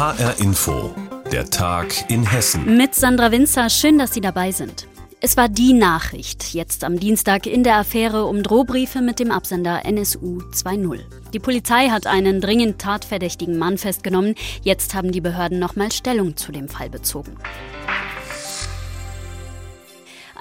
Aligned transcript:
HR 0.00 0.40
Info, 0.40 0.94
der 1.30 1.50
Tag 1.50 2.10
in 2.10 2.24
Hessen. 2.24 2.78
Mit 2.78 2.94
Sandra 2.94 3.32
Winzer, 3.32 3.68
schön, 3.68 3.98
dass 3.98 4.14
Sie 4.14 4.22
dabei 4.22 4.50
sind. 4.50 4.86
Es 5.20 5.36
war 5.36 5.50
die 5.50 5.74
Nachricht 5.74 6.54
jetzt 6.54 6.84
am 6.84 6.98
Dienstag 6.98 7.44
in 7.44 7.64
der 7.64 7.76
Affäre 7.76 8.24
um 8.24 8.42
Drohbriefe 8.42 9.02
mit 9.02 9.18
dem 9.18 9.30
Absender 9.30 9.84
NSU 9.84 10.38
2.0. 10.54 11.00
Die 11.34 11.38
Polizei 11.38 11.90
hat 11.90 12.06
einen 12.06 12.40
dringend 12.40 12.80
tatverdächtigen 12.80 13.58
Mann 13.58 13.76
festgenommen. 13.76 14.36
Jetzt 14.62 14.94
haben 14.94 15.12
die 15.12 15.20
Behörden 15.20 15.58
nochmal 15.58 15.92
Stellung 15.92 16.34
zu 16.34 16.50
dem 16.50 16.70
Fall 16.70 16.88
bezogen. 16.88 17.36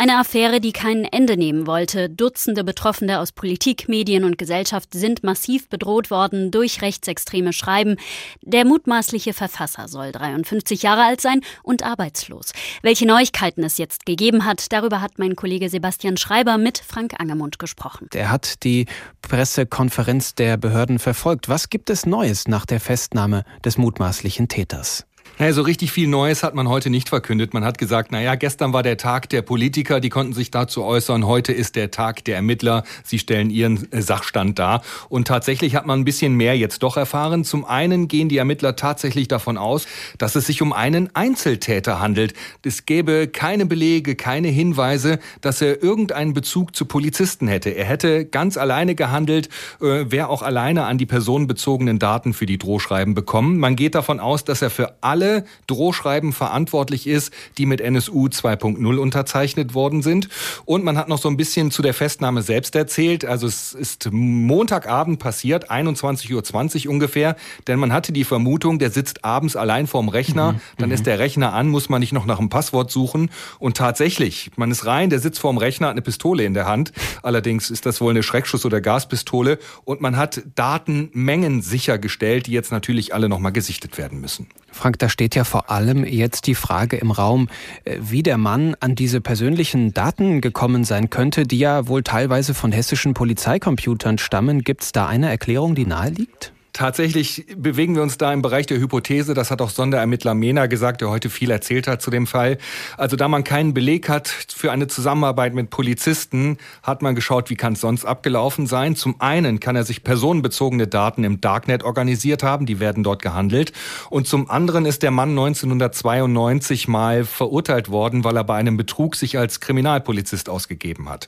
Eine 0.01 0.17
Affäre, 0.17 0.61
die 0.61 0.71
kein 0.71 1.03
Ende 1.03 1.35
nehmen 1.35 1.67
wollte. 1.67 2.09
Dutzende 2.09 2.63
Betroffene 2.63 3.19
aus 3.19 3.33
Politik, 3.33 3.89
Medien 3.89 4.23
und 4.23 4.37
Gesellschaft 4.37 4.93
sind 4.93 5.23
massiv 5.23 5.67
bedroht 5.67 6.09
worden 6.09 6.51
durch 6.51 6.81
rechtsextreme 6.81 7.51
Schreiben. 7.51 7.97
Der 8.41 8.63
mutmaßliche 8.63 9.33
Verfasser 9.33 9.89
soll 9.89 10.13
53 10.13 10.83
Jahre 10.83 11.03
alt 11.03 11.19
sein 11.19 11.41
und 11.63 11.83
arbeitslos. 11.83 12.53
Welche 12.81 13.05
Neuigkeiten 13.05 13.61
es 13.61 13.77
jetzt 13.77 14.05
gegeben 14.05 14.45
hat, 14.45 14.71
darüber 14.71 15.01
hat 15.01 15.19
mein 15.19 15.35
Kollege 15.35 15.67
Sebastian 15.67 16.15
Schreiber 16.15 16.57
mit 16.57 16.77
Frank 16.77 17.15
Angermund 17.19 17.59
gesprochen. 17.59 18.07
Er 18.13 18.31
hat 18.31 18.63
die 18.63 18.85
Pressekonferenz 19.21 20.33
der 20.33 20.55
Behörden 20.55 20.99
verfolgt. 20.99 21.49
Was 21.49 21.69
gibt 21.69 21.89
es 21.89 22.05
Neues 22.05 22.47
nach 22.47 22.65
der 22.65 22.79
Festnahme 22.79 23.43
des 23.65 23.77
mutmaßlichen 23.77 24.47
Täters? 24.47 25.08
Naja, 25.41 25.53
so 25.53 25.61
richtig 25.61 25.93
viel 25.93 26.09
Neues 26.09 26.43
hat 26.43 26.53
man 26.53 26.67
heute 26.67 26.89
nicht 26.89 27.07
verkündet. 27.07 27.53
Man 27.53 27.63
hat 27.63 27.77
gesagt, 27.77 28.11
naja, 28.11 28.35
gestern 28.35 28.73
war 28.73 28.83
der 28.83 28.97
Tag 28.97 29.29
der 29.29 29.41
Politiker, 29.41 30.01
die 30.01 30.09
konnten 30.09 30.33
sich 30.33 30.51
dazu 30.51 30.83
äußern. 30.83 31.25
Heute 31.25 31.53
ist 31.53 31.77
der 31.77 31.91
Tag 31.91 32.25
der 32.25 32.35
Ermittler. 32.35 32.83
Sie 33.05 33.19
stellen 33.19 33.49
ihren 33.49 33.89
äh, 33.93 34.01
Sachstand 34.01 34.59
dar. 34.59 34.81
Und 35.07 35.29
tatsächlich 35.29 35.77
hat 35.77 35.85
man 35.85 36.01
ein 36.01 36.03
bisschen 36.03 36.33
mehr 36.33 36.57
jetzt 36.57 36.83
doch 36.83 36.97
erfahren. 36.97 37.45
Zum 37.45 37.63
einen 37.63 38.09
gehen 38.09 38.27
die 38.27 38.35
Ermittler 38.35 38.75
tatsächlich 38.75 39.29
davon 39.29 39.57
aus, 39.57 39.87
dass 40.17 40.35
es 40.35 40.45
sich 40.45 40.61
um 40.61 40.73
einen 40.73 41.15
Einzeltäter 41.15 42.01
handelt. 42.01 42.33
Es 42.65 42.85
gäbe 42.85 43.29
keine 43.29 43.65
Belege, 43.65 44.15
keine 44.15 44.49
Hinweise, 44.49 45.19
dass 45.39 45.61
er 45.61 45.81
irgendeinen 45.81 46.33
Bezug 46.33 46.75
zu 46.75 46.83
Polizisten 46.83 47.47
hätte. 47.47 47.69
Er 47.69 47.85
hätte 47.85 48.25
ganz 48.25 48.57
alleine 48.57 48.93
gehandelt, 48.93 49.47
äh, 49.79 50.11
wäre 50.11 50.27
auch 50.27 50.41
alleine 50.41 50.83
an 50.83 50.97
die 50.97 51.05
personenbezogenen 51.05 51.97
Daten 51.97 52.33
für 52.33 52.45
die 52.45 52.57
Drohschreiben 52.57 53.13
bekommen. 53.13 53.57
Man 53.57 53.77
geht 53.77 53.95
davon 53.95 54.19
aus, 54.19 54.43
dass 54.43 54.61
er 54.61 54.69
für 54.69 54.97
alle 54.99 55.28
Drohschreiben 55.67 56.33
verantwortlich 56.33 57.07
ist, 57.07 57.31
die 57.57 57.65
mit 57.65 57.81
NSU 57.81 58.27
2.0 58.27 58.97
unterzeichnet 58.97 59.73
worden 59.73 60.01
sind. 60.01 60.29
Und 60.65 60.83
man 60.83 60.97
hat 60.97 61.09
noch 61.09 61.19
so 61.19 61.29
ein 61.29 61.37
bisschen 61.37 61.71
zu 61.71 61.81
der 61.81 61.93
Festnahme 61.93 62.41
selbst 62.41 62.75
erzählt. 62.75 63.25
Also 63.25 63.47
es 63.47 63.73
ist 63.73 64.09
Montagabend 64.11 65.19
passiert, 65.19 65.71
21.20 65.71 66.85
Uhr 66.85 66.91
ungefähr, 66.91 67.35
denn 67.67 67.79
man 67.79 67.93
hatte 67.93 68.11
die 68.11 68.23
Vermutung, 68.23 68.79
der 68.79 68.91
sitzt 68.91 69.25
abends 69.25 69.55
allein 69.55 69.87
vorm 69.87 70.09
Rechner, 70.09 70.53
mhm. 70.53 70.59
dann 70.77 70.91
ist 70.91 71.01
mhm. 71.01 71.05
der 71.05 71.19
Rechner 71.19 71.53
an, 71.53 71.67
muss 71.67 71.89
man 71.89 71.99
nicht 71.99 72.13
noch 72.13 72.25
nach 72.25 72.39
einem 72.39 72.49
Passwort 72.49 72.91
suchen. 72.91 73.29
Und 73.59 73.77
tatsächlich, 73.77 74.51
man 74.55 74.71
ist 74.71 74.85
rein, 74.85 75.09
der 75.09 75.19
sitzt 75.19 75.39
vorm 75.39 75.57
Rechner, 75.57 75.87
hat 75.87 75.93
eine 75.93 76.01
Pistole 76.01 76.43
in 76.43 76.53
der 76.53 76.65
Hand. 76.65 76.91
Allerdings 77.23 77.69
ist 77.69 77.85
das 77.85 78.01
wohl 78.01 78.11
eine 78.11 78.23
Schreckschuss- 78.23 78.65
oder 78.65 78.81
Gaspistole. 78.81 79.59
Und 79.85 80.01
man 80.01 80.17
hat 80.17 80.41
Datenmengen 80.55 81.61
sichergestellt, 81.61 82.47
die 82.47 82.51
jetzt 82.51 82.71
natürlich 82.71 83.13
alle 83.13 83.29
nochmal 83.29 83.51
gesichtet 83.51 83.97
werden 83.97 84.21
müssen. 84.21 84.47
Frank, 84.71 84.99
da 84.99 85.09
steht 85.19 85.35
ja 85.35 85.43
vor 85.43 85.69
allem 85.69 86.05
jetzt 86.05 86.47
die 86.47 86.55
Frage 86.55 86.95
im 86.95 87.11
Raum, 87.11 87.49
äh, 87.83 87.97
wie 87.99 88.23
der 88.23 88.37
Mann 88.37 88.77
an 88.79 88.95
diese 88.95 89.19
persönlichen 89.19 89.93
Daten 89.93 90.39
gekommen 90.39 90.85
sein 90.85 91.09
könnte, 91.09 91.43
die 91.43 91.59
ja 91.59 91.89
wohl 91.89 92.03
teilweise 92.03 92.53
von 92.53 92.71
hessischen 92.71 93.13
Polizeicomputern 93.13 94.17
stammen. 94.17 94.63
Gibt 94.63 94.83
es 94.83 94.91
da 94.93 95.07
eine 95.07 95.27
Erklärung, 95.29 95.75
die 95.75 95.85
naheliegt? 95.85 96.53
Tatsächlich 96.79 97.45
bewegen 97.57 97.95
wir 97.95 98.01
uns 98.01 98.17
da 98.17 98.31
im 98.31 98.41
Bereich 98.41 98.65
der 98.65 98.79
Hypothese. 98.79 99.33
Das 99.33 99.51
hat 99.51 99.61
auch 99.61 99.69
Sonderermittler 99.69 100.33
Mena 100.33 100.67
gesagt, 100.67 101.01
der 101.01 101.09
heute 101.09 101.29
viel 101.29 101.51
erzählt 101.51 101.89
hat 101.89 102.01
zu 102.01 102.09
dem 102.09 102.25
Fall. 102.25 102.57
Also 102.95 103.17
da 103.17 103.27
man 103.27 103.43
keinen 103.43 103.73
Beleg 103.73 104.07
hat 104.07 104.29
für 104.29 104.71
eine 104.71 104.87
Zusammenarbeit 104.87 105.53
mit 105.53 105.71
Polizisten, 105.71 106.57
hat 106.81 107.01
man 107.01 107.15
geschaut, 107.15 107.49
wie 107.49 107.57
kann 107.57 107.73
es 107.73 107.81
sonst 107.81 108.05
abgelaufen 108.05 108.65
sein. 108.65 108.95
Zum 108.95 109.19
einen 109.19 109.59
kann 109.59 109.75
er 109.75 109.83
sich 109.83 110.05
personenbezogene 110.05 110.87
Daten 110.87 111.25
im 111.25 111.41
Darknet 111.41 111.83
organisiert 111.83 112.43
haben, 112.43 112.65
die 112.65 112.79
werden 112.79 113.03
dort 113.03 113.21
gehandelt. 113.21 113.73
Und 114.09 114.29
zum 114.29 114.49
anderen 114.49 114.85
ist 114.85 115.03
der 115.03 115.11
Mann 115.11 115.31
1992 115.31 116.87
mal 116.87 117.25
verurteilt 117.25 117.89
worden, 117.89 118.23
weil 118.23 118.37
er 118.37 118.45
bei 118.45 118.55
einem 118.55 118.77
Betrug 118.77 119.17
sich 119.17 119.37
als 119.37 119.59
Kriminalpolizist 119.59 120.47
ausgegeben 120.47 121.09
hat. 121.09 121.27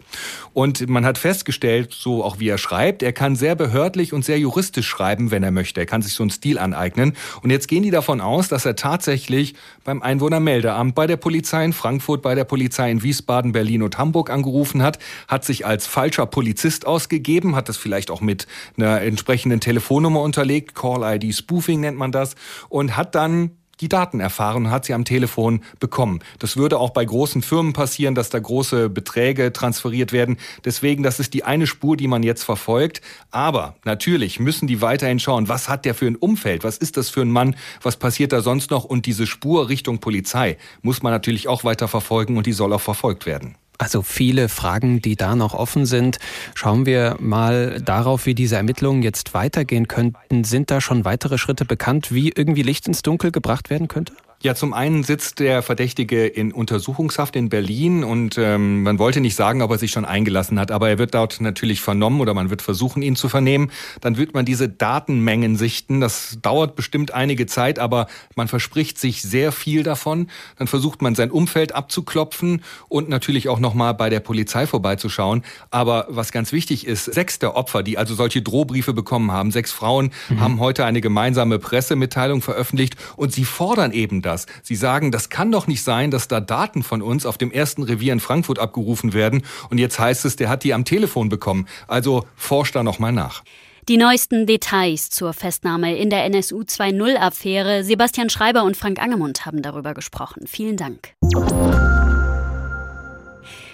Und 0.53 0.87
man 0.87 1.05
hat 1.05 1.17
festgestellt, 1.17 1.93
so 1.93 2.23
auch 2.23 2.39
wie 2.39 2.47
er 2.47 2.57
schreibt, 2.57 3.03
er 3.03 3.11
kann 3.11 3.35
sehr 3.35 3.55
behördlich 3.55 4.13
und 4.13 4.23
sehr 4.23 4.39
juristisch 4.39 4.87
schreiben, 4.87 5.29
wenn 5.29 5.40
er 5.43 5.51
möchte. 5.51 5.79
Er 5.79 5.85
kann 5.85 6.01
sich 6.01 6.13
so 6.13 6.23
einen 6.23 6.29
Stil 6.29 6.57
aneignen. 6.57 7.13
Und 7.41 7.49
jetzt 7.49 7.67
gehen 7.67 7.83
die 7.83 7.91
davon 7.91 8.21
aus, 8.21 8.47
dass 8.47 8.65
er 8.65 8.75
tatsächlich 8.75 9.55
beim 9.83 10.01
Einwohnermeldeamt, 10.01 10.95
bei 10.95 11.07
der 11.07 11.17
Polizei 11.17 11.63
in 11.65 11.73
Frankfurt, 11.73 12.21
bei 12.21 12.35
der 12.35 12.43
Polizei 12.43 12.91
in 12.91 13.03
Wiesbaden, 13.03 13.51
Berlin 13.51 13.83
und 13.83 13.97
Hamburg 13.97 14.29
angerufen 14.29 14.83
hat, 14.83 14.99
hat 15.27 15.45
sich 15.45 15.65
als 15.65 15.87
falscher 15.87 16.25
Polizist 16.25 16.85
ausgegeben, 16.87 17.55
hat 17.55 17.69
das 17.69 17.77
vielleicht 17.77 18.11
auch 18.11 18.21
mit 18.21 18.47
einer 18.77 19.01
entsprechenden 19.01 19.59
Telefonnummer 19.59 20.21
unterlegt, 20.21 20.75
Call-ID 20.75 21.33
Spoofing 21.33 21.79
nennt 21.79 21.97
man 21.97 22.11
das, 22.11 22.35
und 22.69 22.97
hat 22.97 23.15
dann 23.15 23.51
die 23.81 23.89
Daten 23.89 24.19
erfahren 24.19 24.65
und 24.65 24.71
hat 24.71 24.85
sie 24.85 24.93
am 24.93 25.05
Telefon 25.05 25.61
bekommen. 25.79 26.19
Das 26.39 26.55
würde 26.55 26.77
auch 26.77 26.91
bei 26.91 27.03
großen 27.03 27.41
Firmen 27.41 27.73
passieren, 27.73 28.15
dass 28.15 28.29
da 28.29 28.39
große 28.39 28.89
Beträge 28.89 29.51
transferiert 29.51 30.13
werden. 30.13 30.37
Deswegen, 30.63 31.03
das 31.03 31.19
ist 31.19 31.33
die 31.33 31.43
eine 31.43 31.67
Spur, 31.67 31.97
die 31.97 32.07
man 32.07 32.23
jetzt 32.23 32.43
verfolgt. 32.43 33.01
Aber 33.31 33.75
natürlich 33.83 34.39
müssen 34.39 34.67
die 34.67 34.81
weiterhin 34.81 35.19
schauen, 35.19 35.49
was 35.49 35.67
hat 35.67 35.85
der 35.85 35.95
für 35.95 36.07
ein 36.07 36.15
Umfeld? 36.15 36.63
Was 36.63 36.77
ist 36.77 36.97
das 36.97 37.09
für 37.09 37.21
ein 37.21 37.31
Mann? 37.31 37.55
Was 37.81 37.97
passiert 37.97 38.31
da 38.31 38.41
sonst 38.41 38.71
noch? 38.71 38.85
Und 38.85 39.05
diese 39.05 39.27
Spur 39.27 39.69
Richtung 39.69 39.99
Polizei 39.99 40.57
muss 40.81 41.01
man 41.01 41.11
natürlich 41.11 41.47
auch 41.47 41.63
weiter 41.63 41.87
verfolgen 41.87 42.37
und 42.37 42.45
die 42.45 42.53
soll 42.53 42.73
auch 42.73 42.81
verfolgt 42.81 43.25
werden. 43.25 43.55
Also 43.81 44.03
viele 44.03 44.47
Fragen, 44.47 45.01
die 45.01 45.15
da 45.15 45.35
noch 45.35 45.55
offen 45.55 45.87
sind. 45.87 46.19
Schauen 46.53 46.85
wir 46.85 47.15
mal 47.19 47.81
darauf, 47.81 48.27
wie 48.27 48.35
diese 48.35 48.55
Ermittlungen 48.55 49.01
jetzt 49.01 49.33
weitergehen 49.33 49.87
könnten. 49.87 50.43
Sind 50.43 50.69
da 50.69 50.81
schon 50.81 51.03
weitere 51.03 51.39
Schritte 51.39 51.65
bekannt, 51.65 52.11
wie 52.11 52.29
irgendwie 52.29 52.61
Licht 52.61 52.85
ins 52.85 53.01
Dunkel 53.01 53.31
gebracht 53.31 53.71
werden 53.71 53.87
könnte? 53.87 54.13
Ja, 54.43 54.55
zum 54.55 54.73
einen 54.73 55.03
sitzt 55.03 55.37
der 55.37 55.61
Verdächtige 55.61 56.25
in 56.25 56.51
Untersuchungshaft 56.51 57.35
in 57.35 57.49
Berlin 57.49 58.03
und 58.03 58.39
ähm, 58.39 58.81
man 58.81 58.97
wollte 58.97 59.21
nicht 59.21 59.35
sagen, 59.35 59.61
ob 59.61 59.69
er 59.69 59.77
sich 59.77 59.91
schon 59.91 60.03
eingelassen 60.03 60.59
hat, 60.59 60.71
aber 60.71 60.89
er 60.89 60.97
wird 60.97 61.13
dort 61.13 61.41
natürlich 61.41 61.79
vernommen 61.79 62.19
oder 62.19 62.33
man 62.33 62.49
wird 62.49 62.63
versuchen, 62.63 63.03
ihn 63.03 63.15
zu 63.15 63.29
vernehmen. 63.29 63.69
Dann 64.01 64.17
wird 64.17 64.33
man 64.33 64.43
diese 64.43 64.67
Datenmengen 64.67 65.57
sichten. 65.57 66.01
Das 66.01 66.39
dauert 66.41 66.75
bestimmt 66.75 67.13
einige 67.13 67.45
Zeit, 67.45 67.77
aber 67.77 68.07
man 68.35 68.47
verspricht 68.47 68.97
sich 68.97 69.21
sehr 69.21 69.51
viel 69.51 69.83
davon. 69.83 70.27
Dann 70.57 70.65
versucht 70.65 71.03
man 71.03 71.13
sein 71.13 71.29
Umfeld 71.29 71.75
abzuklopfen 71.75 72.63
und 72.89 73.09
natürlich 73.09 73.47
auch 73.47 73.59
nochmal 73.59 73.93
bei 73.93 74.09
der 74.09 74.21
Polizei 74.21 74.65
vorbeizuschauen. 74.65 75.43
Aber 75.69 76.07
was 76.09 76.31
ganz 76.31 76.51
wichtig 76.51 76.87
ist, 76.87 77.05
sechs 77.05 77.37
der 77.37 77.55
Opfer, 77.55 77.83
die 77.83 77.99
also 77.99 78.15
solche 78.15 78.41
Drohbriefe 78.41 78.93
bekommen 78.93 79.31
haben, 79.31 79.51
sechs 79.51 79.71
Frauen, 79.71 80.09
mhm. 80.29 80.39
haben 80.39 80.59
heute 80.59 80.83
eine 80.83 80.99
gemeinsame 80.99 81.59
Pressemitteilung 81.59 82.41
veröffentlicht 82.41 82.95
und 83.17 83.33
sie 83.33 83.45
fordern 83.45 83.91
eben 83.91 84.23
das. 84.31 84.45
Sie 84.63 84.75
sagen, 84.75 85.11
das 85.11 85.29
kann 85.29 85.51
doch 85.51 85.67
nicht 85.67 85.83
sein, 85.83 86.11
dass 86.11 86.27
da 86.27 86.39
Daten 86.39 86.83
von 86.83 87.01
uns 87.01 87.25
auf 87.25 87.37
dem 87.37 87.51
ersten 87.51 87.83
Revier 87.83 88.13
in 88.13 88.19
Frankfurt 88.19 88.59
abgerufen 88.59 89.13
werden 89.13 89.43
und 89.69 89.77
jetzt 89.77 89.99
heißt 89.99 90.25
es, 90.25 90.35
der 90.35 90.49
hat 90.49 90.63
die 90.63 90.73
am 90.73 90.85
Telefon 90.85 91.29
bekommen. 91.29 91.67
Also 91.87 92.25
forscht 92.35 92.75
da 92.75 92.83
noch 92.83 92.99
mal 92.99 93.11
nach. 93.11 93.43
Die 93.89 93.97
neuesten 93.97 94.45
Details 94.45 95.09
zur 95.09 95.33
Festnahme 95.33 95.97
in 95.97 96.09
der 96.09 96.23
NSU 96.25 96.61
2.0-Affäre. 96.61 97.83
Sebastian 97.83 98.29
Schreiber 98.29 98.63
und 98.63 98.77
Frank 98.77 99.01
Angemund 99.01 99.45
haben 99.45 99.61
darüber 99.63 99.93
gesprochen. 99.93 100.45
Vielen 100.47 100.77
Dank. 100.77 101.15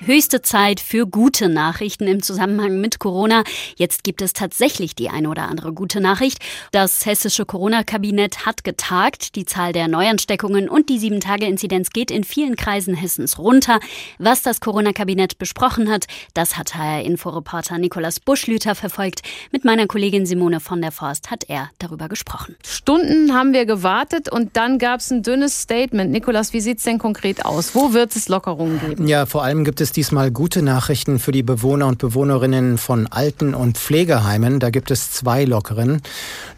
Höchste 0.06 0.44
Zeit 0.44 0.80
für 0.80 1.08
gute 1.08 1.50
Nachrichten 1.50 2.06
im 2.06 2.22
Zusammenhang 2.22 2.80
mit 2.80 3.00
Corona. 3.00 3.44
Jetzt 3.78 4.04
gibt 4.04 4.22
es 4.22 4.32
tatsächlich 4.32 4.94
die 4.94 5.10
eine 5.10 5.28
oder 5.28 5.50
andere 5.50 5.74
gute 5.74 6.00
Nachricht. 6.00 6.38
Das 6.72 7.06
hessische 7.06 7.46
Corona-Kabinett 7.46 8.46
hat 8.46 8.64
getagt. 8.64 9.36
Die 9.36 9.46
Zahl 9.46 9.74
der 9.74 9.88
Neuansteckungen 9.88 10.70
und 10.70 10.90
die 10.90 11.00
7-Tage-Inzidenz 11.00 11.90
geht 11.90 12.12
in 12.12 12.24
vielen 12.24 12.56
Kreisen 12.56 12.94
Hessens 12.94 13.40
runter. 13.40 13.80
Was 14.20 14.44
das 14.44 14.60
Corona-Kabinett 14.60 15.40
besprochen 15.40 15.92
hat, 15.92 16.06
das 16.36 16.58
hat 16.58 16.76
HR-Inforeporter 16.76 17.80
Nikolaus 17.80 18.20
Buschlüter 18.20 18.76
verfolgt. 18.76 19.24
Mit 19.52 19.66
meiner 19.66 19.88
Kollegin 19.88 20.28
Simone 20.28 20.60
von 20.60 20.80
der 20.80 20.92
Forst 20.92 21.32
hat 21.32 21.46
er 21.48 21.72
darüber 21.80 22.08
gesprochen. 22.08 22.56
Stunden 22.64 23.34
haben 23.34 23.52
wir 23.52 23.66
gewartet 23.66 24.32
und 24.32 24.58
dann 24.58 24.78
gab 24.78 25.00
es 25.00 25.10
ein 25.10 25.24
dünnes 25.24 25.60
Statement. 25.62 26.12
Nikolaus, 26.12 26.54
wie 26.54 26.62
sieht 26.62 26.78
es 26.78 26.84
denn 26.84 27.00
konkret 27.00 27.46
aus? 27.46 27.74
Wo 27.74 27.94
wird 27.94 28.16
es 28.16 28.30
Lockerungen 28.30 28.80
geben? 28.80 29.08
Ja, 29.08 29.26
vor 29.26 29.44
allem 29.44 29.66
gibt 29.66 29.82
es 29.82 29.87
es 29.88 29.94
diesmal 29.94 30.32
gute 30.32 30.62
Nachrichten 30.62 31.18
für 31.18 31.32
die 31.32 31.44
Bewohner 31.44 31.88
und 31.88 31.98
Bewohnerinnen 31.98 32.78
von 32.78 33.08
Alten- 33.08 33.54
und 33.54 33.78
Pflegeheimen. 33.78 34.60
Da 34.60 34.70
gibt 34.70 34.92
es 34.92 35.12
zwei 35.12 35.46
Lockeren. 35.46 36.02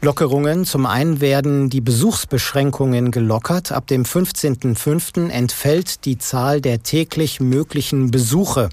Lockerungen. 0.01 0.65
Zum 0.65 0.87
einen 0.87 1.21
werden 1.21 1.69
die 1.69 1.79
Besuchsbeschränkungen 1.79 3.11
gelockert. 3.11 3.71
Ab 3.71 3.85
dem 3.85 4.03
15.05. 4.03 5.29
entfällt 5.29 6.05
die 6.05 6.17
Zahl 6.17 6.59
der 6.59 6.81
täglich 6.81 7.39
möglichen 7.39 8.09
Besuche 8.09 8.69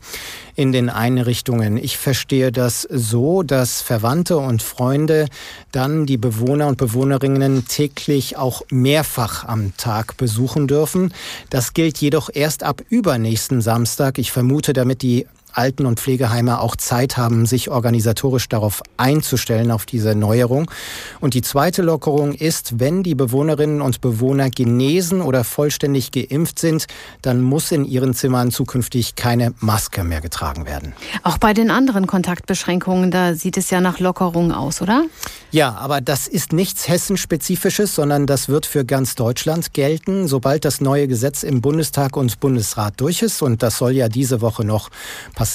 in 0.57 0.73
den 0.73 0.89
Einrichtungen. 0.89 1.77
Ich 1.77 1.99
verstehe 1.99 2.51
das 2.51 2.83
so, 2.83 3.43
dass 3.43 3.83
Verwandte 3.83 4.39
und 4.39 4.63
Freunde 4.63 5.27
dann 5.71 6.07
die 6.07 6.17
Bewohner 6.17 6.67
und 6.67 6.79
Bewohnerinnen 6.79 7.69
täglich 7.69 8.37
auch 8.37 8.63
mehrfach 8.71 9.45
am 9.45 9.77
Tag 9.77 10.17
besuchen 10.17 10.67
dürfen. 10.67 11.13
Das 11.51 11.75
gilt 11.75 11.99
jedoch 11.99 12.31
erst 12.33 12.63
ab 12.63 12.83
übernächsten 12.89 13.61
Samstag. 13.61 14.19
Ich 14.19 14.33
vermute, 14.33 14.73
damit 14.73 15.03
die 15.03 15.27
Alten- 15.57 15.87
und 15.87 15.99
Pflegeheime 15.99 16.61
auch 16.61 16.77
Zeit 16.77 17.17
haben, 17.17 17.47
sich 17.47 17.71
organisatorisch 17.71 18.49
darauf 18.49 18.83
einzustellen, 18.97 19.71
auf 19.71 19.87
diese 19.87 20.15
Neuerung. 20.15 20.71
Und 21.21 21.35
die 21.35 21.43
zweite 21.43 21.83
Lockerung 21.83 22.33
ist, 22.33 22.79
wenn 22.79 23.03
die 23.03 23.15
Bewohnerinnen 23.15 23.81
und 23.81 24.01
Bewohner 24.01 24.51
genesen 24.51 25.23
oder 25.23 25.45
vollständig 25.45 26.11
geimpft 26.13 26.59
sind, 26.59 26.87
dann 27.23 27.41
muss 27.41 27.73
in 27.73 27.85
ihren 27.85 28.15
Zimmern 28.15 28.51
zukünftig 28.51 29.15
keine 29.15 29.55
Maske 29.61 30.05
mehr 30.05 30.21
getragen 30.21 30.67
werden. 30.67 30.93
Auch 31.23 31.39
bei 31.39 31.55
den 31.55 31.71
anderen 31.71 32.07
Kontaktbeschränkungen, 32.07 33.11
da 33.11 33.35
sieht 33.35 33.57
es 33.57 33.71
ja 33.71 33.81
nach 33.81 33.99
Lockerung 33.99 34.53
aus, 34.53 34.83
oder? 34.83 35.05
Ja, 35.51 35.77
aber 35.77 36.01
das 36.01 36.29
ist 36.29 36.53
nichts 36.53 36.87
Hessenspezifisches, 36.87 37.95
sondern 37.95 38.27
das 38.27 38.49
wird 38.49 38.67
für 38.67 38.85
ganz 38.85 39.15
Deutschland 39.15 39.73
gelten, 39.73 40.29
sobald 40.29 40.65
das 40.65 40.81
neue 40.81 41.09
Gesetz 41.09 41.43
im 41.43 41.63
Bundestag 41.63 42.17
und 42.17 42.41
Bundesrat 42.41 42.95
durch 43.01 43.23
ist. 43.23 43.41
Und 43.41 43.63
das 43.63 43.79
soll 43.79 43.93
ja 43.93 44.09
diese 44.09 44.41
Woche 44.43 44.65
noch 44.65 44.91
passieren. 45.35 45.46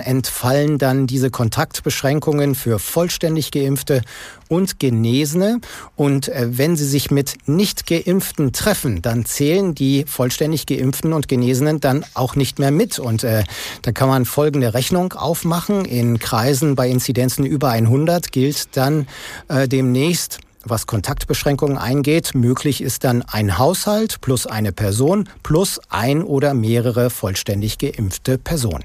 Entfallen 0.00 0.78
dann 0.78 1.06
diese 1.06 1.30
Kontaktbeschränkungen 1.30 2.54
für 2.54 2.78
vollständig 2.78 3.50
geimpfte 3.50 4.02
und 4.48 4.78
Genesene. 4.78 5.60
Und 5.96 6.28
äh, 6.28 6.48
wenn 6.50 6.76
sie 6.76 6.86
sich 6.86 7.10
mit 7.10 7.34
nicht 7.46 7.86
geimpften 7.86 8.52
treffen, 8.52 9.02
dann 9.02 9.24
zählen 9.24 9.74
die 9.74 10.04
vollständig 10.06 10.66
geimpften 10.66 11.12
und 11.12 11.28
Genesenen 11.28 11.80
dann 11.80 12.04
auch 12.14 12.36
nicht 12.36 12.58
mehr 12.58 12.70
mit. 12.70 12.98
Und 12.98 13.24
äh, 13.24 13.44
da 13.82 13.92
kann 13.92 14.08
man 14.08 14.24
folgende 14.24 14.74
Rechnung 14.74 15.12
aufmachen. 15.12 15.84
In 15.84 16.18
Kreisen 16.18 16.74
bei 16.74 16.88
Inzidenzen 16.88 17.44
über 17.44 17.70
100 17.70 18.32
gilt 18.32 18.76
dann 18.76 19.06
äh, 19.48 19.68
demnächst 19.68 20.38
was 20.64 20.86
Kontaktbeschränkungen 20.86 21.78
eingeht. 21.78 22.34
Möglich 22.34 22.82
ist 22.82 23.04
dann 23.04 23.22
ein 23.22 23.58
Haushalt 23.58 24.20
plus 24.20 24.46
eine 24.46 24.72
Person 24.72 25.28
plus 25.42 25.80
ein 25.88 26.22
oder 26.22 26.54
mehrere 26.54 27.10
vollständig 27.10 27.78
geimpfte 27.78 28.38
Personen. 28.38 28.84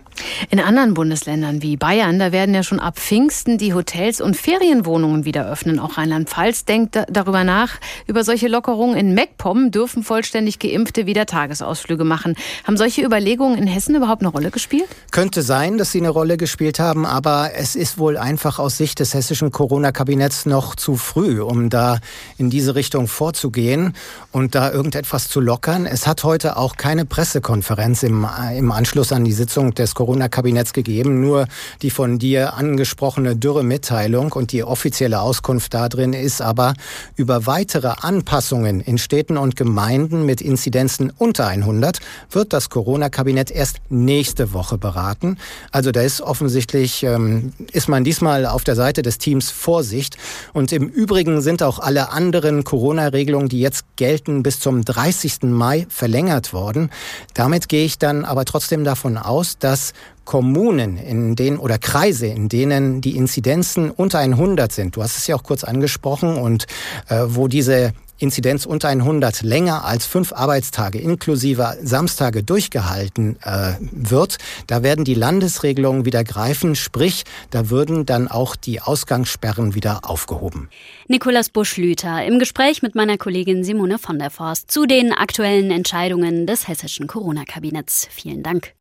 In 0.49 0.59
anderen 0.59 0.93
Bundesländern 0.93 1.61
wie 1.61 1.77
Bayern, 1.77 2.19
da 2.19 2.31
werden 2.31 2.53
ja 2.53 2.63
schon 2.63 2.79
ab 2.79 2.99
Pfingsten 2.99 3.57
die 3.57 3.73
Hotels 3.73 4.21
und 4.21 4.35
Ferienwohnungen 4.35 5.25
wieder 5.25 5.49
öffnen. 5.49 5.79
Auch 5.79 5.97
Rheinland-Pfalz 5.97 6.65
denkt 6.65 6.97
darüber 7.09 7.43
nach. 7.43 7.79
Über 8.07 8.23
solche 8.23 8.47
Lockerungen 8.47 8.97
in 8.97 9.13
MacPom 9.13 9.71
dürfen 9.71 10.03
vollständig 10.03 10.59
Geimpfte 10.59 11.05
wieder 11.05 11.25
Tagesausflüge 11.25 12.03
machen. 12.03 12.35
Haben 12.65 12.77
solche 12.77 13.03
Überlegungen 13.03 13.57
in 13.57 13.67
Hessen 13.67 13.95
überhaupt 13.95 14.21
eine 14.21 14.29
Rolle 14.29 14.51
gespielt? 14.51 14.87
Könnte 15.11 15.41
sein, 15.41 15.77
dass 15.77 15.91
sie 15.91 15.99
eine 15.99 16.09
Rolle 16.09 16.37
gespielt 16.37 16.79
haben, 16.79 17.05
aber 17.05 17.51
es 17.55 17.75
ist 17.75 17.97
wohl 17.97 18.17
einfach 18.17 18.59
aus 18.59 18.77
Sicht 18.77 18.99
des 18.99 19.13
hessischen 19.13 19.51
Corona-Kabinetts 19.51 20.45
noch 20.45 20.75
zu 20.75 20.95
früh, 20.95 21.41
um 21.41 21.68
da 21.69 21.99
in 22.37 22.49
diese 22.49 22.75
Richtung 22.75 23.07
vorzugehen 23.07 23.93
und 24.31 24.55
da 24.55 24.71
irgendetwas 24.71 25.29
zu 25.29 25.39
lockern. 25.39 25.85
Es 25.85 26.07
hat 26.07 26.23
heute 26.23 26.57
auch 26.57 26.75
keine 26.75 27.05
Pressekonferenz 27.05 28.03
im, 28.03 28.27
im 28.55 28.71
Anschluss 28.71 29.11
an 29.11 29.25
die 29.25 29.31
Sitzung 29.31 29.73
des 29.73 29.95
Corona-Kabinetts 29.95 30.73
gegeben, 30.73 31.21
nur 31.21 31.47
die 31.81 31.89
von 31.89 32.19
dir 32.19 32.53
angesprochene 32.53 33.35
dürre 33.35 33.63
Mitteilung 33.63 34.31
und 34.33 34.51
die 34.51 34.63
offizielle 34.63 35.21
Auskunft 35.21 35.73
darin 35.73 36.13
ist 36.13 36.41
aber 36.41 36.73
über 37.15 37.45
weitere 37.45 37.93
Anpassungen 38.01 38.81
in 38.81 38.97
Städten 38.97 39.37
und 39.37 39.55
Gemeinden 39.55 40.25
mit 40.25 40.41
Inzidenzen 40.41 41.11
unter 41.17 41.47
100 41.47 41.99
wird 42.31 42.53
das 42.53 42.69
Corona-Kabinett 42.69 43.51
erst 43.51 43.77
nächste 43.89 44.53
Woche 44.53 44.77
beraten. 44.77 45.37
Also 45.71 45.91
da 45.91 46.01
ist 46.01 46.21
offensichtlich, 46.21 47.03
ähm, 47.03 47.53
ist 47.71 47.89
man 47.89 48.03
diesmal 48.03 48.45
auf 48.45 48.63
der 48.63 48.75
Seite 48.75 49.01
des 49.01 49.17
Teams 49.17 49.49
Vorsicht. 49.49 50.17
Und 50.53 50.71
im 50.71 50.87
Übrigen 50.87 51.41
sind 51.41 51.58
auch 51.61 51.79
alle 51.79 52.11
anderen 52.11 52.63
Corona-Regelungen, 52.63 53.49
die 53.49 53.59
jetzt 53.59 53.85
gelten, 53.95 54.43
bis 54.43 54.59
zum 54.59 54.83
30. 54.83 55.43
Mai 55.43 55.85
verlängert 55.89 56.53
worden. 56.53 56.89
Damit 57.33 57.69
gehe 57.69 57.85
ich 57.85 57.97
dann 57.97 58.25
aber 58.25 58.45
trotzdem 58.45 58.83
davon 58.83 59.17
aus, 59.17 59.57
dass 59.57 59.93
Kommunen, 60.25 60.97
in 60.97 61.35
denen 61.35 61.57
oder 61.57 61.77
Kreise, 61.79 62.27
in 62.27 62.49
denen 62.49 63.01
die 63.01 63.17
Inzidenzen 63.17 63.89
unter 63.89 64.19
100 64.19 64.71
sind, 64.71 64.95
du 64.95 65.01
hast 65.01 65.17
es 65.17 65.25
ja 65.27 65.35
auch 65.35 65.43
kurz 65.43 65.63
angesprochen, 65.63 66.37
und 66.37 66.67
äh, 67.07 67.23
wo 67.27 67.47
diese 67.47 67.93
Inzidenz 68.19 68.65
unter 68.65 68.89
100 68.89 69.41
länger 69.41 69.85
als 69.85 70.05
fünf 70.05 70.33
Arbeitstage 70.33 70.99
inklusive 70.99 71.77
Samstage 71.81 72.43
durchgehalten 72.43 73.37
äh, 73.43 73.73
wird, 73.91 74.37
da 74.67 74.83
werden 74.83 75.05
die 75.05 75.13
Landesregelungen 75.13 76.05
wieder 76.05 76.23
greifen, 76.23 76.75
sprich, 76.75 77.23
da 77.49 77.69
würden 77.69 78.05
dann 78.05 78.27
auch 78.27 78.55
die 78.55 78.81
Ausgangssperren 78.81 79.75
wieder 79.75 80.01
aufgehoben. 80.09 80.69
Nikolas 81.07 81.49
Buschlüter 81.49 82.23
im 82.25 82.39
Gespräch 82.39 82.81
mit 82.81 82.95
meiner 82.95 83.17
Kollegin 83.17 83.63
Simone 83.63 83.97
von 83.97 84.19
der 84.19 84.29
Forst 84.29 84.71
zu 84.71 84.85
den 84.85 85.11
aktuellen 85.11 85.71
Entscheidungen 85.71 86.45
des 86.45 86.67
hessischen 86.67 87.07
Corona-Kabinetts. 87.07 88.07
Vielen 88.11 88.43
Dank. 88.43 88.73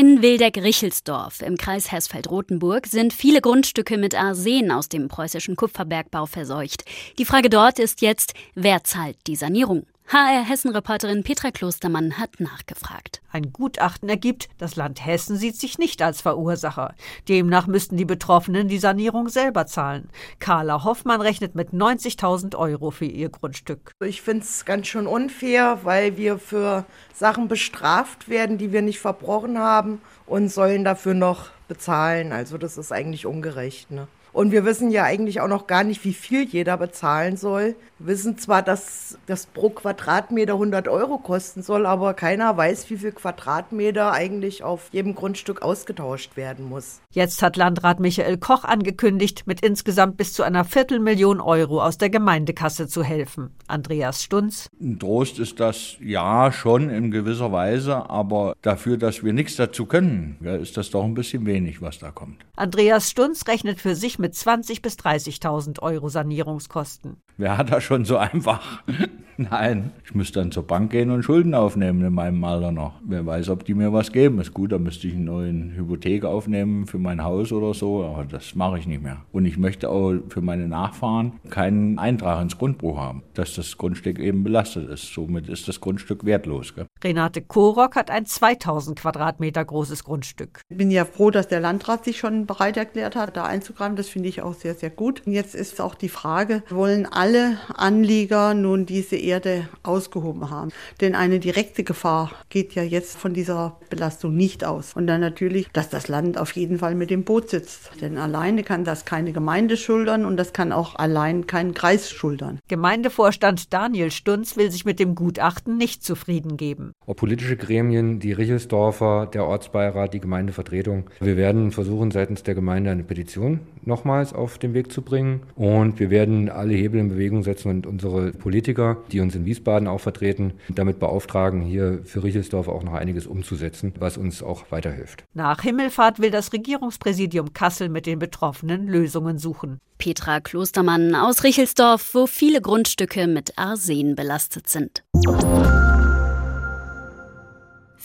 In 0.00 0.22
Wildeck-Richelsdorf 0.22 1.42
im 1.42 1.56
Kreis 1.56 1.90
Hersfeld-Rotenburg 1.90 2.86
sind 2.86 3.12
viele 3.12 3.40
Grundstücke 3.40 3.98
mit 3.98 4.14
Arsen 4.14 4.70
aus 4.70 4.88
dem 4.88 5.08
preußischen 5.08 5.56
Kupferbergbau 5.56 6.26
verseucht. 6.26 6.84
Die 7.18 7.24
Frage 7.24 7.50
dort 7.50 7.80
ist 7.80 8.00
jetzt, 8.00 8.34
wer 8.54 8.84
zahlt 8.84 9.16
die 9.26 9.34
Sanierung? 9.34 9.86
HR 10.10 10.42
Hessen-Reporterin 10.42 11.22
Petra 11.22 11.50
Klostermann 11.50 12.16
hat 12.16 12.40
nachgefragt. 12.40 13.20
Ein 13.30 13.52
Gutachten 13.52 14.08
ergibt, 14.08 14.48
das 14.56 14.74
Land 14.74 15.04
Hessen 15.04 15.36
sieht 15.36 15.56
sich 15.56 15.76
nicht 15.76 16.00
als 16.00 16.22
Verursacher. 16.22 16.94
Demnach 17.28 17.66
müssten 17.66 17.98
die 17.98 18.06
Betroffenen 18.06 18.68
die 18.68 18.78
Sanierung 18.78 19.28
selber 19.28 19.66
zahlen. 19.66 20.08
Carla 20.38 20.82
Hoffmann 20.82 21.20
rechnet 21.20 21.54
mit 21.54 21.74
90.000 21.74 22.56
Euro 22.56 22.90
für 22.90 23.04
ihr 23.04 23.28
Grundstück. 23.28 23.92
Ich 24.02 24.22
finde 24.22 24.44
es 24.44 24.64
ganz 24.64 24.86
schön 24.86 25.06
unfair, 25.06 25.80
weil 25.82 26.16
wir 26.16 26.38
für 26.38 26.86
Sachen 27.12 27.46
bestraft 27.46 28.30
werden, 28.30 28.56
die 28.56 28.72
wir 28.72 28.80
nicht 28.80 29.00
verbrochen 29.00 29.58
haben 29.58 30.00
und 30.24 30.48
sollen 30.48 30.84
dafür 30.84 31.12
noch 31.12 31.50
bezahlen. 31.68 32.32
Also 32.32 32.56
das 32.56 32.78
ist 32.78 32.92
eigentlich 32.92 33.26
ungerecht. 33.26 33.90
Ne? 33.90 34.08
Und 34.38 34.52
wir 34.52 34.64
wissen 34.64 34.92
ja 34.92 35.02
eigentlich 35.02 35.40
auch 35.40 35.48
noch 35.48 35.66
gar 35.66 35.82
nicht, 35.82 36.04
wie 36.04 36.12
viel 36.12 36.44
jeder 36.44 36.76
bezahlen 36.76 37.36
soll. 37.36 37.74
Wir 37.98 38.06
wissen 38.06 38.38
zwar, 38.38 38.62
dass 38.62 39.18
das 39.26 39.46
pro 39.46 39.70
Quadratmeter 39.70 40.52
100 40.52 40.86
Euro 40.86 41.18
kosten 41.18 41.64
soll, 41.64 41.86
aber 41.86 42.14
keiner 42.14 42.56
weiß, 42.56 42.88
wie 42.88 42.98
viel 42.98 43.10
Quadratmeter 43.10 44.12
eigentlich 44.12 44.62
auf 44.62 44.90
jedem 44.92 45.16
Grundstück 45.16 45.62
ausgetauscht 45.62 46.36
werden 46.36 46.68
muss. 46.68 47.00
Jetzt 47.10 47.42
hat 47.42 47.56
Landrat 47.56 47.98
Michael 47.98 48.38
Koch 48.38 48.62
angekündigt, 48.62 49.42
mit 49.46 49.60
insgesamt 49.62 50.16
bis 50.16 50.32
zu 50.34 50.44
einer 50.44 50.64
Viertelmillion 50.64 51.40
Euro 51.40 51.82
aus 51.82 51.98
der 51.98 52.08
Gemeindekasse 52.08 52.86
zu 52.86 53.02
helfen. 53.02 53.50
Andreas 53.66 54.22
Stunz. 54.22 54.70
Ein 54.80 55.00
Trost 55.00 55.40
ist 55.40 55.58
das 55.58 55.96
ja 55.98 56.52
schon 56.52 56.90
in 56.90 57.10
gewisser 57.10 57.50
Weise, 57.50 58.08
aber 58.08 58.54
dafür, 58.62 58.98
dass 58.98 59.24
wir 59.24 59.32
nichts 59.32 59.56
dazu 59.56 59.86
können, 59.86 60.36
ist 60.62 60.76
das 60.76 60.90
doch 60.90 61.02
ein 61.02 61.14
bisschen 61.14 61.44
wenig, 61.44 61.82
was 61.82 61.98
da 61.98 62.12
kommt. 62.12 62.36
Andreas 62.54 63.10
Stunz 63.10 63.48
rechnet 63.48 63.80
für 63.80 63.96
sich 63.96 64.20
mit 64.20 64.27
20.000 64.28 64.82
bis 64.82 64.94
30.000 64.94 65.80
Euro 65.80 66.08
Sanierungskosten. 66.08 67.16
Wer 67.36 67.56
hat 67.56 67.70
das 67.70 67.84
schon 67.84 68.04
so 68.04 68.16
einfach? 68.16 68.82
Nein, 69.40 69.92
ich 70.04 70.16
müsste 70.16 70.40
dann 70.40 70.50
zur 70.50 70.66
Bank 70.66 70.90
gehen 70.90 71.12
und 71.12 71.22
Schulden 71.22 71.54
aufnehmen 71.54 72.04
in 72.04 72.12
meinem 72.12 72.42
Alter 72.42 72.72
noch. 72.72 72.94
Wer 73.04 73.24
weiß, 73.24 73.50
ob 73.50 73.64
die 73.64 73.74
mir 73.74 73.92
was 73.92 74.10
geben. 74.10 74.40
Ist 74.40 74.52
gut, 74.52 74.72
da 74.72 74.78
müsste 74.78 75.06
ich 75.06 75.14
eine 75.14 75.22
neue 75.22 75.52
Hypothek 75.76 76.24
aufnehmen 76.24 76.88
für 76.88 76.98
mein 76.98 77.22
Haus 77.22 77.52
oder 77.52 77.72
so, 77.72 78.04
aber 78.04 78.24
das 78.24 78.56
mache 78.56 78.80
ich 78.80 78.88
nicht 78.88 79.00
mehr. 79.00 79.18
Und 79.30 79.46
ich 79.46 79.56
möchte 79.56 79.90
auch 79.90 80.14
für 80.28 80.40
meine 80.40 80.66
Nachfahren 80.66 81.34
keinen 81.50 82.00
Eintrag 82.00 82.42
ins 82.42 82.58
Grundbuch 82.58 82.98
haben, 82.98 83.22
dass 83.34 83.54
das 83.54 83.78
Grundstück 83.78 84.18
eben 84.18 84.42
belastet 84.42 84.90
ist. 84.90 85.14
Somit 85.14 85.48
ist 85.48 85.68
das 85.68 85.80
Grundstück 85.80 86.24
wertlos. 86.24 86.74
Gell? 86.74 86.86
Renate 87.04 87.40
Korock 87.42 87.94
hat 87.94 88.10
ein 88.10 88.26
2000 88.26 88.98
Quadratmeter 88.98 89.64
großes 89.64 90.02
Grundstück. 90.02 90.62
Ich 90.68 90.76
bin 90.76 90.90
ja 90.90 91.04
froh, 91.04 91.30
dass 91.30 91.46
der 91.46 91.60
Landrat 91.60 92.04
sich 92.04 92.18
schon 92.18 92.46
bereit 92.46 92.76
erklärt 92.76 93.14
hat, 93.14 93.36
da 93.36 93.44
einzugreifen. 93.44 93.94
Das 93.94 94.07
finde 94.08 94.28
ich 94.28 94.42
auch 94.42 94.54
sehr, 94.54 94.74
sehr 94.74 94.90
gut. 94.90 95.22
Und 95.26 95.32
jetzt 95.32 95.54
ist 95.54 95.80
auch 95.80 95.94
die 95.94 96.08
Frage, 96.08 96.62
wollen 96.70 97.06
alle 97.06 97.58
Anlieger 97.74 98.54
nun 98.54 98.86
diese 98.86 99.16
Erde 99.16 99.68
ausgehoben 99.82 100.50
haben. 100.50 100.70
Denn 101.00 101.14
eine 101.14 101.38
direkte 101.38 101.84
Gefahr 101.84 102.32
geht 102.48 102.74
ja 102.74 102.82
jetzt 102.82 103.16
von 103.16 103.34
dieser 103.34 103.76
Belastung 103.90 104.36
nicht 104.36 104.64
aus. 104.64 104.94
Und 104.94 105.06
dann 105.06 105.20
natürlich, 105.20 105.68
dass 105.72 105.88
das 105.88 106.08
Land 106.08 106.38
auf 106.38 106.52
jeden 106.52 106.78
Fall 106.78 106.94
mit 106.94 107.10
dem 107.10 107.24
Boot 107.24 107.50
sitzt. 107.50 107.90
Denn 108.00 108.18
alleine 108.18 108.62
kann 108.62 108.84
das 108.84 109.04
keine 109.04 109.32
Gemeinde 109.32 109.76
schultern 109.76 110.24
und 110.24 110.36
das 110.36 110.52
kann 110.52 110.72
auch 110.72 110.96
allein 110.96 111.46
kein 111.46 111.74
Kreis 111.74 112.10
schultern. 112.10 112.60
Gemeindevorstand 112.68 113.72
Daniel 113.72 114.10
Stunz 114.10 114.56
will 114.56 114.70
sich 114.70 114.84
mit 114.84 114.98
dem 114.98 115.14
Gutachten 115.14 115.76
nicht 115.76 116.02
zufrieden 116.04 116.56
geben. 116.56 116.92
Ob 117.06 117.18
politische 117.18 117.56
Gremien, 117.56 118.20
die 118.20 118.32
Richelsdorfer, 118.32 119.26
der 119.26 119.44
Ortsbeirat, 119.44 120.14
die 120.14 120.20
Gemeindevertretung. 120.20 121.10
Wir 121.20 121.36
werden 121.36 121.72
versuchen, 121.72 122.10
seitens 122.10 122.42
der 122.42 122.54
Gemeinde 122.54 122.90
eine 122.90 123.04
Petition 123.04 123.60
nochmals 123.88 124.32
auf 124.32 124.58
den 124.58 124.74
Weg 124.74 124.92
zu 124.92 125.02
bringen. 125.02 125.40
Und 125.56 125.98
wir 125.98 126.10
werden 126.10 126.48
alle 126.48 126.74
Hebel 126.74 127.00
in 127.00 127.08
Bewegung 127.08 127.42
setzen 127.42 127.70
und 127.70 127.86
unsere 127.86 128.30
Politiker, 128.30 128.98
die 129.10 129.18
uns 129.20 129.34
in 129.34 129.44
Wiesbaden 129.44 129.88
auch 129.88 130.00
vertreten, 130.00 130.52
damit 130.68 131.00
beauftragen, 131.00 131.62
hier 131.62 132.00
für 132.04 132.22
Richelsdorf 132.22 132.68
auch 132.68 132.84
noch 132.84 132.94
einiges 132.94 133.26
umzusetzen, 133.26 133.92
was 133.98 134.16
uns 134.16 134.42
auch 134.42 134.70
weiterhilft. 134.70 135.24
Nach 135.34 135.60
Himmelfahrt 135.60 136.20
will 136.20 136.30
das 136.30 136.52
Regierungspräsidium 136.52 137.52
Kassel 137.52 137.88
mit 137.88 138.06
den 138.06 138.20
Betroffenen 138.20 138.86
Lösungen 138.86 139.38
suchen. 139.38 139.80
Petra 139.98 140.38
Klostermann 140.38 141.16
aus 141.16 141.42
Richelsdorf, 141.42 142.14
wo 142.14 142.26
viele 142.28 142.60
Grundstücke 142.60 143.26
mit 143.26 143.58
Arsen 143.58 144.14
belastet 144.14 144.68
sind. 144.68 145.02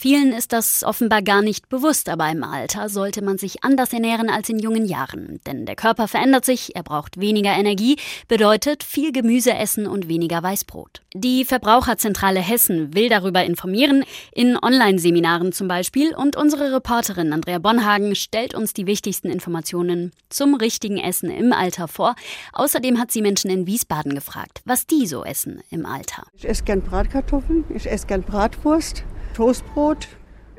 Vielen 0.04 0.34
ist 0.34 0.52
das 0.52 0.84
offenbar 0.84 1.22
gar 1.22 1.40
nicht 1.40 1.70
bewusst, 1.70 2.10
aber 2.10 2.28
im 2.28 2.44
Alter 2.44 2.90
sollte 2.90 3.24
man 3.24 3.38
sich 3.38 3.64
anders 3.64 3.90
ernähren 3.90 4.28
als 4.28 4.50
in 4.50 4.58
jungen 4.58 4.84
Jahren. 4.84 5.40
Denn 5.46 5.64
der 5.64 5.76
Körper 5.76 6.08
verändert 6.08 6.44
sich, 6.44 6.76
er 6.76 6.82
braucht 6.82 7.18
weniger 7.18 7.56
Energie, 7.56 7.96
bedeutet 8.28 8.82
viel 8.84 9.12
Gemüse 9.12 9.54
essen 9.54 9.86
und 9.86 10.06
weniger 10.06 10.42
Weißbrot. 10.42 11.00
Die 11.14 11.46
Verbraucherzentrale 11.46 12.40
Hessen 12.40 12.92
will 12.92 13.08
darüber 13.08 13.46
informieren, 13.46 14.04
in 14.34 14.58
Online-Seminaren 14.62 15.52
zum 15.52 15.68
Beispiel, 15.68 16.14
und 16.14 16.36
unsere 16.36 16.74
Reporterin 16.74 17.32
Andrea 17.32 17.58
Bonhagen 17.58 18.14
stellt 18.14 18.52
uns 18.52 18.74
die 18.74 18.86
wichtigsten 18.86 19.30
Informationen 19.30 20.12
zum 20.28 20.54
richtigen 20.54 20.98
Essen 20.98 21.30
im 21.30 21.54
Alter 21.54 21.88
vor. 21.88 22.14
Außerdem 22.52 23.00
hat 23.00 23.10
sie 23.10 23.22
Menschen 23.22 23.50
in 23.50 23.66
Wiesbaden 23.66 24.14
gefragt, 24.14 24.60
was 24.66 24.86
die 24.86 25.06
so 25.06 25.24
essen 25.24 25.62
im 25.70 25.86
Alter. 25.86 26.24
Ich 26.34 26.46
esse 26.46 26.64
gern 26.64 26.82
Bratkartoffeln, 26.82 27.64
ich 27.74 27.90
esse 27.90 28.06
gern 28.06 28.22
Bratwurst. 28.22 29.02
Toastbrot, 29.34 30.06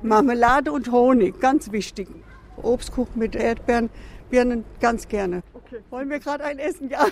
Marmelade 0.02 0.72
und 0.72 0.92
Honig, 0.92 1.40
ganz 1.40 1.72
wichtig. 1.72 2.10
Obstkuchen 2.58 3.18
mit 3.18 3.34
Erdbeeren, 3.34 3.90
Birnen 4.30 4.66
ganz 4.82 5.08
gerne. 5.08 5.44
Okay. 5.54 5.78
Wollen 5.90 6.10
wir 6.10 6.20
gerade 6.20 6.44
ein 6.44 6.60
essen? 6.60 6.90
Ja. 6.90 7.08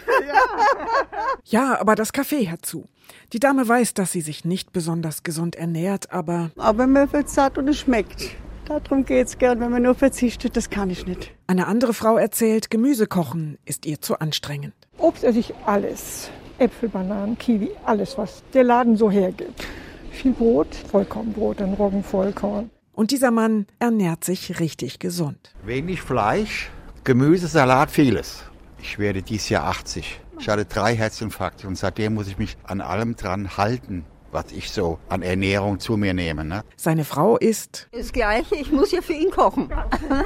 ja, 1.46 1.78
aber 1.80 1.96
das 1.96 2.14
Café 2.14 2.50
hat 2.52 2.66
zu. 2.66 2.86
Die 3.32 3.40
Dame 3.40 3.68
weiß, 3.68 3.94
dass 3.94 4.12
sie 4.12 4.22
sich 4.22 4.44
nicht 4.44 4.74
besonders 4.74 5.24
gesund 5.24 5.56
ernährt, 5.56 6.12
aber. 6.12 6.52
Aber 6.58 6.86
mir 6.86 7.12
wird 7.14 7.30
satt 7.30 7.58
und 7.58 7.70
es 7.70 7.80
schmeckt. 7.80 8.32
Darum 8.66 9.06
geht's 9.06 9.38
gern. 9.38 9.60
Wenn 9.60 9.72
man 9.72 9.84
nur 9.84 9.96
verzichtet, 9.96 10.58
das 10.58 10.70
kann 10.70 10.90
ich 10.90 11.08
nicht. 11.08 11.32
Eine 11.48 11.68
andere 11.68 11.94
Frau 11.94 12.18
erzählt, 12.18 12.70
Gemüse 12.70 13.08
kochen 13.08 13.58
ist 13.66 13.86
ihr 13.86 14.02
zu 14.02 14.20
anstrengend. 14.20 14.74
Obst 14.98 15.24
esse 15.24 15.40
ich 15.40 15.54
alles. 15.66 16.30
Äpfel, 16.58 16.90
Bananen, 16.90 17.38
Kiwi, 17.38 17.72
alles, 17.86 18.18
was 18.18 18.44
der 18.54 18.66
Laden 18.66 18.96
so 18.98 19.10
hergibt 19.10 19.66
viel 20.14 20.34
Brot, 20.34 20.76
Vollkornbrot, 20.92 21.62
ein 21.62 21.74
Roggenvollkorn. 21.74 22.70
Und 22.94 23.12
dieser 23.12 23.32
Mann 23.32 23.66
ernährt 23.80 24.24
sich 24.24 24.60
richtig 24.60 25.00
gesund. 25.00 25.54
Wenig 25.66 26.02
Fleisch, 26.02 26.70
Gemüse, 27.04 27.48
Salat, 27.48 27.90
vieles. 27.92 28.44
Ich 28.80 29.00
werde 29.00 29.22
dieses 29.22 29.50
Jahr 29.50 29.66
80. 29.66 30.22
Ich 30.40 30.50
hatte 30.50 30.66
drei 30.66 30.96
Herzinfarkte 30.96 31.68
und 31.68 31.78
seitdem 31.78 32.14
muss 32.14 32.28
ich 32.28 32.38
mich 32.38 32.58
an 32.64 32.82
allem 32.82 33.16
dran 33.16 33.58
halten, 33.58 34.06
was 34.32 34.52
ich 34.52 34.72
so 34.72 35.00
an 35.10 35.22
Ernährung 35.22 35.80
zu 35.80 35.96
mir 35.96 36.14
nehme. 36.14 36.44
Ne? 36.44 36.64
Seine 36.76 37.06
Frau 37.06 37.38
isst. 37.38 37.88
Das 37.92 38.12
Gleiche, 38.12 38.56
ich 38.56 38.72
muss 38.72 38.92
ja 38.92 39.02
für 39.02 39.14
ihn 39.14 39.32
kochen. 39.32 39.70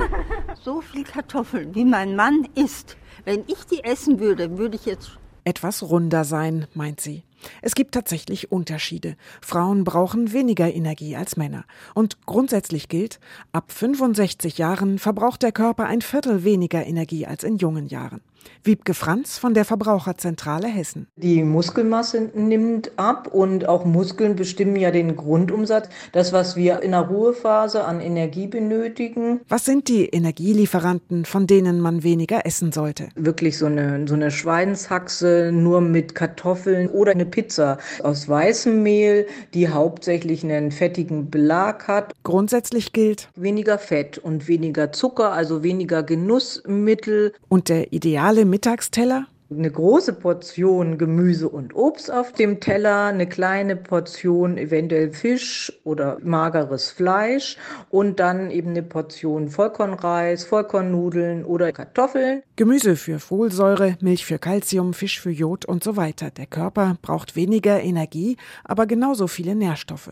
so 0.64 0.82
viel 0.82 1.04
Kartoffeln, 1.04 1.76
wie 1.76 1.86
mein 1.86 2.16
Mann 2.16 2.48
isst. 2.56 2.98
Wenn 3.26 3.44
ich 3.48 3.66
die 3.66 3.84
essen 3.84 4.20
würde, 4.20 4.58
würde 4.58 4.76
ich 4.76 4.86
jetzt 4.86 5.18
etwas 5.44 5.84
runder 5.84 6.24
sein, 6.24 6.68
meint 6.74 7.00
sie. 7.00 7.24
Es 7.62 7.76
gibt 7.76 7.94
tatsächlich 7.94 8.52
Unterschiede. 8.52 9.16
Frauen 9.42 9.84
brauchen 9.84 10.34
weniger 10.34 10.74
Energie 10.74 11.16
als 11.16 11.38
Männer. 11.38 11.66
Und 11.94 12.26
grundsätzlich 12.26 12.90
gilt, 12.90 13.20
ab 13.52 13.72
65 13.72 14.58
Jahren 14.58 15.00
verbraucht 15.00 15.44
der 15.44 15.52
Körper 15.52 15.86
ein 15.86 16.02
Viertel 16.02 16.44
weniger 16.44 16.86
Energie 16.86 17.26
als 17.26 17.44
in 17.44 17.58
jungen 17.58 17.88
Jahren. 17.88 18.22
Wiebke 18.64 18.94
Franz 18.94 19.38
von 19.38 19.54
der 19.54 19.66
Verbraucherzentrale 19.66 20.68
Hessen. 20.68 21.08
Die 21.16 21.44
Muskelmasse 21.44 22.30
nimmt 22.36 22.92
ab 22.98 23.28
und 23.32 23.68
auch 23.68 23.86
Muskeln 23.86 24.36
bestimmen 24.36 24.76
ja 24.76 24.92
den 24.92 25.16
Grundumsatz. 25.16 25.90
Das, 26.12 26.34
was 26.34 26.56
wir 26.56 26.82
in 26.82 26.92
der 26.92 27.02
Ruhephase 27.02 27.86
an 27.86 28.02
Energie 28.02 28.48
benötigen. 28.48 29.42
Was 29.48 29.66
sind 29.66 29.88
die 29.88 30.06
Energielieferanten, 30.06 31.26
von 31.26 31.48
denen 31.48 31.80
man 31.80 32.04
weniger 32.04 32.46
essen 32.46 32.72
sollte? 32.72 33.10
Wirklich 33.16 33.58
so 33.58 33.66
eine, 33.66 34.08
so 34.08 34.16
eine 34.16 34.32
Schweinshaxe 34.32 35.52
nur 35.54 35.82
mit 35.82 36.16
Kartoffeln 36.16 36.90
oder 36.90 37.12
eine 37.12 37.26
Pizza 37.26 37.78
aus 38.04 38.28
weißem 38.28 38.84
Mehl, 38.84 39.28
die 39.54 39.70
hauptsächlich 39.70 40.44
einen 40.44 40.72
fettigen 40.72 41.30
Belag 41.30 41.88
hat. 41.88 42.14
Grundsätzlich 42.24 42.94
gilt 42.94 43.30
weniger 43.36 43.78
Fett 43.78 44.18
und 44.18 44.48
weniger 44.48 44.92
Zucker, 44.92 45.32
also 45.32 45.64
weniger 45.64 46.04
Genussmittel. 46.04 47.34
Und 47.50 47.70
der 47.70 47.94
ideale 47.94 48.37
Mittagsteller? 48.46 49.28
Eine 49.50 49.72
große 49.72 50.12
Portion 50.12 50.98
Gemüse 50.98 51.48
und 51.48 51.74
Obst 51.74 52.12
auf 52.12 52.34
dem 52.34 52.60
Teller, 52.60 53.06
eine 53.06 53.28
kleine 53.28 53.78
Portion 53.78 54.58
eventuell 54.58 55.12
Fisch 55.12 55.72
oder 55.86 56.18
mageres 56.22 56.90
Fleisch 56.90 57.58
und 57.90 58.20
dann 58.20 58.52
eben 58.52 58.72
eine 58.72 58.84
Portion 58.84 59.48
Vollkornreis, 59.48 60.44
Vollkornnudeln 60.44 61.46
oder 61.46 61.72
Kartoffeln. 61.72 62.44
Gemüse 62.58 62.98
für 62.98 63.20
Folsäure, 63.20 63.98
Milch 64.02 64.26
für 64.26 64.38
Kalzium, 64.38 64.94
Fisch 64.94 65.22
für 65.22 65.32
Jod 65.32 65.64
und 65.64 65.82
so 65.82 65.96
weiter. 65.96 66.30
Der 66.30 66.48
Körper 66.48 66.98
braucht 67.02 67.38
weniger 67.38 67.82
Energie, 67.82 68.36
aber 68.66 68.86
genauso 68.86 69.28
viele 69.28 69.56
Nährstoffe 69.56 70.12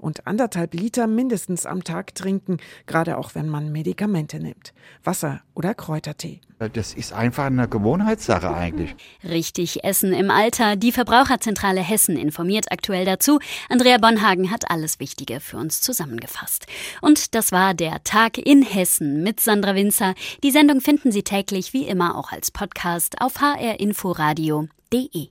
und 0.00 0.26
anderthalb 0.26 0.74
Liter 0.74 1.06
mindestens 1.06 1.66
am 1.66 1.84
Tag 1.84 2.14
trinken, 2.14 2.58
gerade 2.86 3.18
auch 3.18 3.34
wenn 3.34 3.48
man 3.48 3.70
Medikamente 3.70 4.40
nimmt. 4.40 4.72
Wasser 5.04 5.42
oder 5.54 5.74
Kräutertee. 5.74 6.40
Das 6.74 6.92
ist 6.92 7.12
einfach 7.12 7.44
eine 7.44 7.68
Gewohnheitssache 7.68 8.52
eigentlich. 8.52 8.94
Richtig 9.24 9.82
Essen 9.84 10.12
im 10.12 10.30
Alter. 10.30 10.76
Die 10.76 10.92
Verbraucherzentrale 10.92 11.80
Hessen 11.80 12.16
informiert 12.16 12.70
aktuell 12.70 13.04
dazu. 13.04 13.38
Andrea 13.68 13.98
Bonhagen 13.98 14.50
hat 14.50 14.70
alles 14.70 15.00
Wichtige 15.00 15.40
für 15.40 15.56
uns 15.56 15.80
zusammengefasst. 15.80 16.66
Und 17.00 17.34
das 17.34 17.52
war 17.52 17.72
der 17.74 18.04
Tag 18.04 18.36
in 18.38 18.62
Hessen 18.62 19.22
mit 19.22 19.40
Sandra 19.40 19.74
Winzer. 19.74 20.14
Die 20.42 20.50
Sendung 20.50 20.80
finden 20.80 21.12
Sie 21.12 21.22
täglich 21.22 21.72
wie 21.72 21.86
immer 21.86 22.16
auch 22.16 22.32
als 22.32 22.50
Podcast 22.50 23.20
auf 23.20 23.40
hrinforadio.de. 23.40 25.30